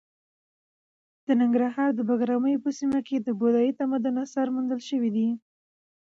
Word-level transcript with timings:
د 1.25 1.27
ننګرهار 1.39 1.89
د 1.95 1.99
بګراميو 2.09 2.63
په 2.65 2.69
سیمه 2.79 2.99
کې 3.07 3.17
د 3.21 3.29
بودايي 3.39 3.71
تمدن 3.79 4.15
اثار 4.23 4.47
موندل 4.55 4.79
شوي 4.89 5.09
دي. 5.15 5.27